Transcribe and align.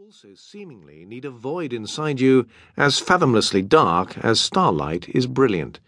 also 0.00 0.34
seemingly 0.34 1.04
need 1.04 1.26
a 1.26 1.30
void 1.30 1.74
inside 1.74 2.18
you 2.18 2.46
as 2.74 2.98
fathomlessly 2.98 3.60
dark 3.60 4.16
as 4.24 4.40
starlight 4.40 5.06
is 5.10 5.26
brilliant. 5.26 5.78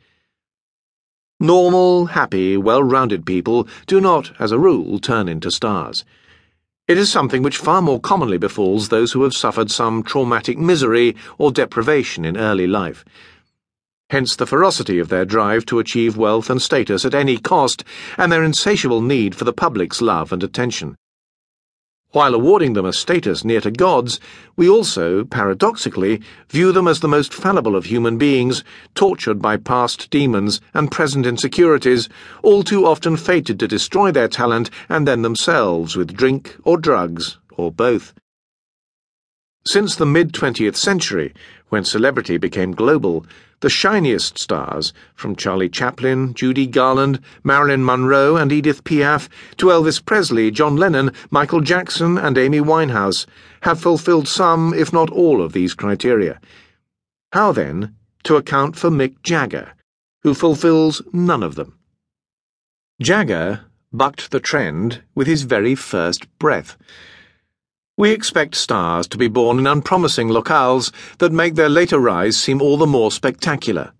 Normal, 1.40 2.06
happy, 2.06 2.58
well 2.58 2.82
rounded 2.82 3.24
people 3.24 3.66
do 3.86 4.02
not, 4.02 4.30
as 4.38 4.52
a 4.52 4.58
rule, 4.58 4.98
turn 4.98 5.30
into 5.30 5.50
stars. 5.50 6.04
It 6.86 6.98
is 6.98 7.10
something 7.10 7.42
which 7.42 7.56
far 7.56 7.80
more 7.80 7.98
commonly 7.98 8.36
befalls 8.36 8.90
those 8.90 9.12
who 9.12 9.22
have 9.22 9.32
suffered 9.32 9.70
some 9.70 10.02
traumatic 10.02 10.58
misery 10.58 11.16
or 11.38 11.50
deprivation 11.50 12.26
in 12.26 12.36
early 12.36 12.66
life. 12.66 13.06
Hence 14.10 14.36
the 14.36 14.46
ferocity 14.46 14.98
of 14.98 15.08
their 15.08 15.24
drive 15.24 15.64
to 15.66 15.78
achieve 15.78 16.18
wealth 16.18 16.50
and 16.50 16.60
status 16.60 17.06
at 17.06 17.14
any 17.14 17.38
cost, 17.38 17.82
and 18.18 18.30
their 18.30 18.44
insatiable 18.44 19.00
need 19.00 19.34
for 19.34 19.44
the 19.44 19.54
public's 19.54 20.02
love 20.02 20.34
and 20.34 20.42
attention. 20.42 20.96
While 22.12 22.34
awarding 22.34 22.74
them 22.74 22.84
a 22.84 22.92
status 22.92 23.42
near 23.42 23.62
to 23.62 23.70
God's, 23.70 24.20
we 24.54 24.68
also, 24.68 25.24
paradoxically, 25.24 26.20
view 26.50 26.70
them 26.70 26.86
as 26.86 27.00
the 27.00 27.08
most 27.08 27.32
fallible 27.32 27.74
of 27.74 27.86
human 27.86 28.18
beings, 28.18 28.62
tortured 28.94 29.40
by 29.40 29.56
past 29.56 30.10
demons 30.10 30.60
and 30.74 30.90
present 30.90 31.24
insecurities, 31.24 32.10
all 32.42 32.64
too 32.64 32.84
often 32.84 33.16
fated 33.16 33.58
to 33.60 33.66
destroy 33.66 34.12
their 34.12 34.28
talent 34.28 34.68
and 34.90 35.08
then 35.08 35.22
themselves 35.22 35.96
with 35.96 36.14
drink 36.14 36.54
or 36.64 36.76
drugs, 36.76 37.38
or 37.56 37.72
both. 37.72 38.12
Since 39.64 39.94
the 39.94 40.06
mid 40.06 40.32
20th 40.32 40.74
century, 40.74 41.32
when 41.68 41.84
celebrity 41.84 42.36
became 42.36 42.72
global, 42.72 43.24
the 43.60 43.70
shiniest 43.70 44.36
stars, 44.36 44.92
from 45.14 45.36
Charlie 45.36 45.68
Chaplin, 45.68 46.34
Judy 46.34 46.66
Garland, 46.66 47.20
Marilyn 47.44 47.84
Monroe, 47.84 48.34
and 48.34 48.50
Edith 48.50 48.82
Piaf, 48.82 49.28
to 49.58 49.66
Elvis 49.66 50.04
Presley, 50.04 50.50
John 50.50 50.74
Lennon, 50.76 51.12
Michael 51.30 51.60
Jackson, 51.60 52.18
and 52.18 52.36
Amy 52.36 52.58
Winehouse, 52.58 53.24
have 53.60 53.80
fulfilled 53.80 54.26
some, 54.26 54.74
if 54.74 54.92
not 54.92 55.10
all, 55.10 55.40
of 55.40 55.52
these 55.52 55.74
criteria. 55.74 56.40
How, 57.32 57.52
then, 57.52 57.94
to 58.24 58.34
account 58.34 58.74
for 58.74 58.90
Mick 58.90 59.22
Jagger, 59.22 59.74
who 60.22 60.34
fulfills 60.34 61.02
none 61.12 61.44
of 61.44 61.54
them? 61.54 61.78
Jagger 63.00 63.60
bucked 63.92 64.32
the 64.32 64.40
trend 64.40 65.02
with 65.14 65.28
his 65.28 65.42
very 65.42 65.76
first 65.76 66.26
breath. 66.40 66.76
We 67.98 68.10
expect 68.10 68.54
stars 68.54 69.06
to 69.08 69.18
be 69.18 69.28
born 69.28 69.58
in 69.58 69.66
unpromising 69.66 70.28
locales 70.28 70.90
that 71.18 71.30
make 71.30 71.56
their 71.56 71.68
later 71.68 71.98
rise 71.98 72.38
seem 72.38 72.62
all 72.62 72.78
the 72.78 72.86
more 72.86 73.12
spectacular. 73.12 73.92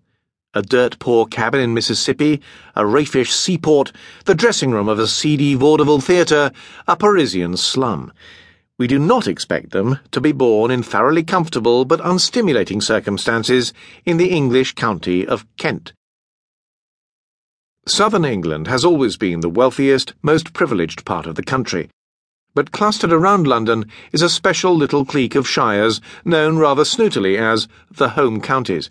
A 0.55 0.63
dirt 0.63 0.97
poor 0.97 1.27
cabin 1.27 1.61
in 1.61 1.75
Mississippi, 1.75 2.41
a 2.75 2.87
raffish 2.87 3.31
seaport, 3.31 3.91
the 4.25 4.33
dressing 4.33 4.71
room 4.71 4.89
of 4.89 4.97
a 4.97 5.07
seedy 5.07 5.53
vaudeville 5.53 6.01
theatre, 6.01 6.51
a 6.87 6.95
Parisian 6.95 7.55
slum. 7.55 8.11
We 8.79 8.87
do 8.87 8.97
not 8.97 9.27
expect 9.27 9.69
them 9.69 9.99
to 10.09 10.19
be 10.19 10.31
born 10.31 10.71
in 10.71 10.81
thoroughly 10.81 11.23
comfortable 11.23 11.85
but 11.85 12.01
unstimulating 12.01 12.81
circumstances 12.81 13.73
in 14.05 14.17
the 14.17 14.31
English 14.31 14.73
county 14.73 15.27
of 15.27 15.45
Kent. 15.57 15.93
Southern 17.85 18.25
England 18.25 18.65
has 18.65 18.83
always 18.83 19.17
been 19.17 19.41
the 19.41 19.49
wealthiest, 19.49 20.15
most 20.23 20.51
privileged 20.51 21.05
part 21.05 21.27
of 21.27 21.35
the 21.35 21.43
country 21.43 21.89
but 22.55 22.71
clustered 22.71 23.11
around 23.11 23.47
London 23.47 23.85
is 24.11 24.21
a 24.21 24.29
special 24.29 24.75
little 24.75 25.05
clique 25.05 25.35
of 25.35 25.47
shires 25.47 25.99
known 26.23 26.57
rather 26.57 26.83
snootily 26.83 27.37
as 27.37 27.67
the 27.89 28.09
Home 28.09 28.41
Counties. 28.41 28.89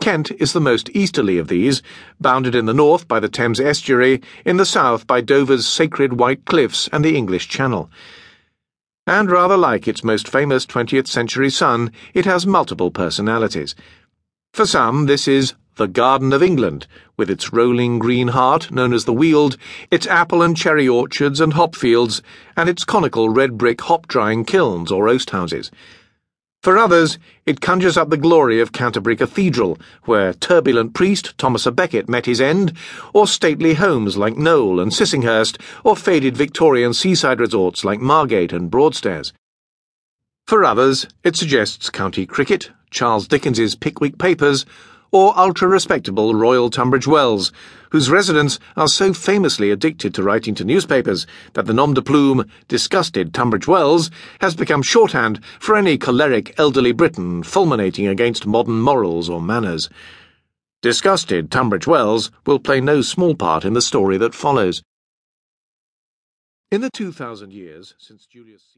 Kent 0.00 0.30
is 0.32 0.52
the 0.52 0.60
most 0.60 0.90
easterly 0.92 1.38
of 1.38 1.48
these, 1.48 1.82
bounded 2.20 2.54
in 2.54 2.66
the 2.66 2.74
north 2.74 3.08
by 3.08 3.18
the 3.18 3.28
Thames 3.28 3.58
estuary, 3.58 4.20
in 4.44 4.56
the 4.56 4.66
south 4.66 5.06
by 5.06 5.20
Dover's 5.20 5.66
sacred 5.66 6.18
white 6.18 6.44
cliffs 6.44 6.88
and 6.92 7.04
the 7.04 7.16
English 7.16 7.48
Channel. 7.48 7.90
And 9.06 9.30
rather 9.30 9.56
like 9.56 9.86
its 9.88 10.04
most 10.04 10.28
famous 10.28 10.66
20th 10.66 11.06
century 11.06 11.50
son, 11.50 11.90
it 12.12 12.24
has 12.24 12.46
multiple 12.46 12.90
personalities. 12.90 13.74
For 14.52 14.66
some, 14.66 15.06
this 15.06 15.26
is 15.26 15.54
the 15.76 15.88
Garden 15.88 16.32
of 16.32 16.42
England, 16.42 16.86
with 17.16 17.30
its 17.30 17.52
rolling 17.52 17.98
green 17.98 18.28
heart 18.28 18.70
known 18.70 18.92
as 18.92 19.04
the 19.04 19.12
Weald, 19.12 19.56
its 19.90 20.06
apple 20.06 20.42
and 20.42 20.56
cherry 20.56 20.88
orchards 20.88 21.40
and 21.40 21.54
hop 21.54 21.74
fields, 21.74 22.22
and 22.56 22.68
its 22.68 22.84
conical 22.84 23.28
red 23.28 23.58
brick 23.58 23.80
hop 23.82 24.06
drying 24.06 24.44
kilns 24.44 24.92
or 24.92 25.08
oast 25.08 25.30
houses. 25.30 25.70
For 26.62 26.78
others, 26.78 27.18
it 27.44 27.60
conjures 27.60 27.98
up 27.98 28.08
the 28.08 28.16
glory 28.16 28.58
of 28.58 28.72
Canterbury 28.72 29.16
Cathedral, 29.16 29.78
where 30.04 30.32
turbulent 30.32 30.94
priest 30.94 31.36
Thomas 31.36 31.66
à 31.66 31.76
Becket 31.76 32.08
met 32.08 32.24
his 32.24 32.40
end, 32.40 32.72
or 33.12 33.26
stately 33.26 33.74
homes 33.74 34.16
like 34.16 34.36
Knole 34.36 34.80
and 34.80 34.90
Sissinghurst, 34.90 35.60
or 35.84 35.94
faded 35.94 36.38
Victorian 36.38 36.94
seaside 36.94 37.38
resorts 37.38 37.84
like 37.84 38.00
Margate 38.00 38.54
and 38.54 38.70
Broadstairs. 38.70 39.34
For 40.46 40.64
others, 40.64 41.06
it 41.22 41.36
suggests 41.36 41.90
county 41.90 42.24
cricket, 42.24 42.70
Charles 42.90 43.28
Dickens's 43.28 43.74
Pickwick 43.74 44.16
Papers, 44.16 44.64
or 45.14 45.32
ultra 45.38 45.68
respectable 45.68 46.34
Royal 46.34 46.68
Tunbridge 46.68 47.06
Wells, 47.06 47.52
whose 47.90 48.10
residents 48.10 48.58
are 48.76 48.88
so 48.88 49.12
famously 49.12 49.70
addicted 49.70 50.12
to 50.12 50.24
writing 50.24 50.56
to 50.56 50.64
newspapers 50.64 51.24
that 51.52 51.66
the 51.66 51.72
nom 51.72 51.94
de 51.94 52.02
plume, 52.02 52.50
disgusted 52.66 53.32
Tunbridge 53.32 53.68
Wells, 53.68 54.10
has 54.40 54.56
become 54.56 54.82
shorthand 54.82 55.38
for 55.60 55.76
any 55.76 55.96
choleric 55.96 56.58
elderly 56.58 56.90
Briton 56.90 57.44
fulminating 57.44 58.08
against 58.08 58.44
modern 58.44 58.80
morals 58.80 59.30
or 59.30 59.40
manners. 59.40 59.88
Disgusted 60.82 61.48
Tunbridge 61.48 61.86
Wells 61.86 62.32
will 62.44 62.58
play 62.58 62.80
no 62.80 63.00
small 63.00 63.36
part 63.36 63.64
in 63.64 63.72
the 63.72 63.80
story 63.80 64.18
that 64.18 64.34
follows. 64.34 64.82
In 66.72 66.80
the 66.80 66.90
2,000 66.90 67.52
years 67.52 67.94
since 67.98 68.26
Julius 68.26 68.64